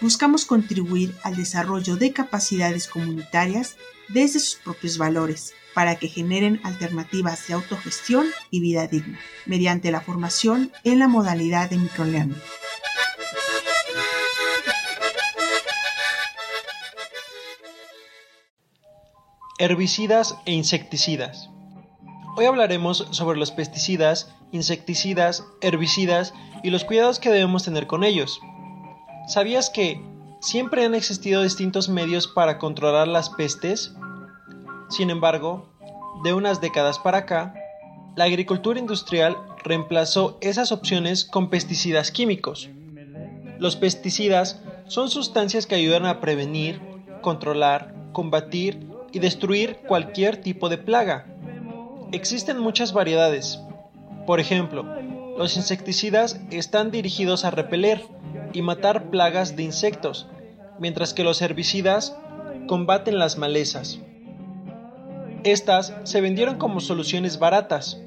[0.00, 3.76] buscamos contribuir al desarrollo de capacidades comunitarias
[4.08, 10.00] desde sus propios valores para que generen alternativas de autogestión y vida digna, mediante la
[10.00, 12.40] formación en la modalidad de microlearning.
[19.58, 21.50] Herbicidas e insecticidas.
[22.36, 28.40] Hoy hablaremos sobre los pesticidas, insecticidas, herbicidas y los cuidados que debemos tener con ellos.
[29.30, 30.02] ¿Sabías que
[30.40, 33.94] siempre han existido distintos medios para controlar las pestes?
[34.88, 35.68] Sin embargo,
[36.24, 37.54] de unas décadas para acá,
[38.16, 42.70] la agricultura industrial reemplazó esas opciones con pesticidas químicos.
[43.60, 46.80] Los pesticidas son sustancias que ayudan a prevenir,
[47.22, 51.26] controlar, combatir y destruir cualquier tipo de plaga.
[52.10, 53.60] Existen muchas variedades.
[54.26, 54.84] Por ejemplo,
[55.38, 58.04] los insecticidas están dirigidos a repeler
[58.52, 60.26] y matar plagas de insectos,
[60.78, 62.16] mientras que los herbicidas
[62.66, 63.98] combaten las malezas.
[65.44, 68.00] Estas se vendieron como soluciones baratas,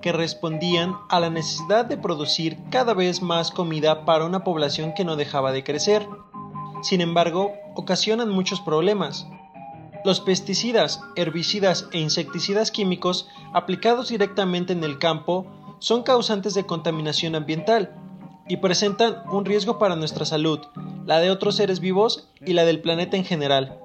[0.00, 5.04] que respondían a la necesidad de producir cada vez más comida para una población que
[5.04, 6.06] no dejaba de crecer.
[6.82, 9.26] Sin embargo, ocasionan muchos problemas,
[10.04, 15.46] los pesticidas, herbicidas e insecticidas químicos aplicados directamente en el campo
[15.80, 17.97] son causantes de contaminación ambiental
[18.48, 20.60] y presentan un riesgo para nuestra salud,
[21.06, 23.78] la de otros seres vivos y la del planeta en general.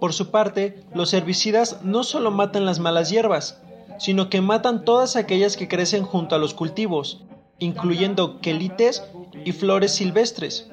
[0.00, 3.60] Por su parte, los herbicidas no solo matan las malas hierbas,
[3.98, 7.22] sino que matan todas aquellas que crecen junto a los cultivos,
[7.58, 9.02] incluyendo quelites
[9.44, 10.68] y flores silvestres.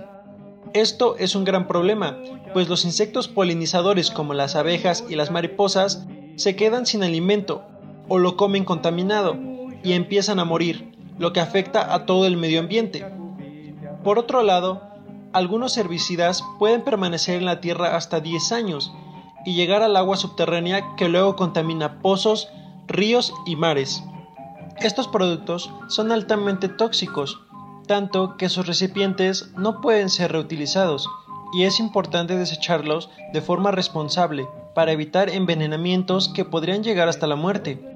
[0.74, 2.18] Esto es un gran problema,
[2.54, 6.06] pues los insectos polinizadores como las abejas y las mariposas
[6.36, 7.64] se quedan sin alimento
[8.08, 9.38] o lo comen contaminado
[9.84, 13.06] y empiezan a morir, lo que afecta a todo el medio ambiente.
[14.04, 14.82] Por otro lado,
[15.34, 18.94] algunos herbicidas pueden permanecer en la tierra hasta 10 años
[19.46, 22.50] y llegar al agua subterránea que luego contamina pozos,
[22.88, 24.04] ríos y mares.
[24.78, 27.40] Estos productos son altamente tóxicos
[27.86, 31.10] tanto que sus recipientes no pueden ser reutilizados
[31.54, 37.36] y es importante desecharlos de forma responsable para evitar envenenamientos que podrían llegar hasta la
[37.36, 37.95] muerte.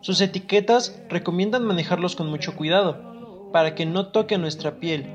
[0.00, 5.06] Sus etiquetas recomiendan manejarlos con mucho cuidado para que no toque nuestra piel,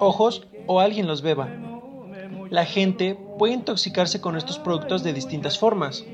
[0.00, 1.48] ojos o alguien los beba.
[2.50, 6.04] La gente puede intoxicarse con estos productos de distintas formas.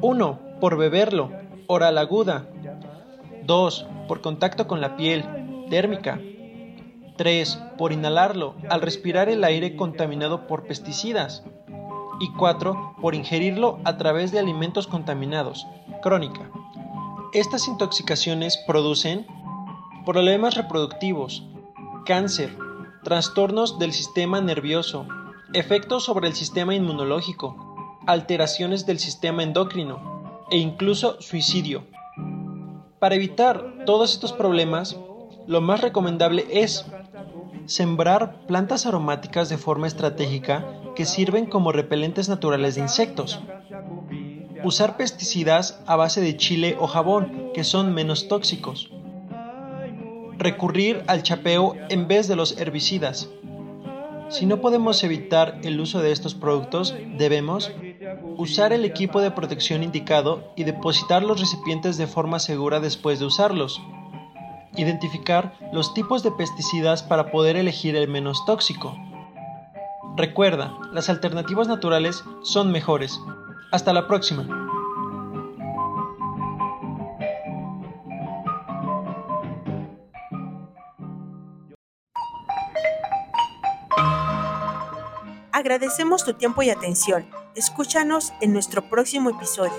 [0.00, 0.38] 1.
[0.60, 1.30] Por beberlo,
[1.66, 2.48] oral aguda.
[3.44, 3.86] 2.
[4.08, 5.24] Por contacto con la piel,
[5.68, 6.20] dérmica.
[7.16, 7.58] 3.
[7.78, 11.44] Por inhalarlo al respirar el aire contaminado por pesticidas.
[12.20, 12.96] Y 4.
[13.00, 15.66] Por ingerirlo a través de alimentos contaminados,
[16.02, 16.50] crónica.
[17.34, 19.26] Estas intoxicaciones producen
[20.06, 21.42] problemas reproductivos,
[22.06, 22.56] cáncer,
[23.02, 25.08] trastornos del sistema nervioso,
[25.52, 31.84] efectos sobre el sistema inmunológico, alteraciones del sistema endocrino e incluso suicidio.
[33.00, 34.96] Para evitar todos estos problemas,
[35.48, 36.86] lo más recomendable es
[37.66, 43.40] Sembrar plantas aromáticas de forma estratégica que sirven como repelentes naturales de insectos.
[44.62, 48.90] Usar pesticidas a base de chile o jabón que son menos tóxicos.
[50.38, 53.28] Recurrir al chapeo en vez de los herbicidas.
[54.28, 57.70] Si no podemos evitar el uso de estos productos, debemos
[58.36, 63.26] usar el equipo de protección indicado y depositar los recipientes de forma segura después de
[63.26, 63.80] usarlos
[64.76, 68.96] identificar los tipos de pesticidas para poder elegir el menos tóxico.
[70.16, 73.20] Recuerda, las alternativas naturales son mejores.
[73.74, 74.46] Hasta la próxima.
[85.50, 87.26] Agradecemos tu tiempo y atención.
[87.56, 89.72] Escúchanos en nuestro próximo episodio.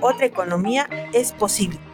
[0.00, 1.89] Otra economía es posible.